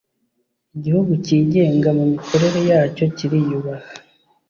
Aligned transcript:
igihugu 0.77 1.11
cyigenga 1.25 1.89
mu 1.97 2.03
mikorere 2.11 2.59
yacyo 2.71 3.03
kiriyubaha 3.15 3.89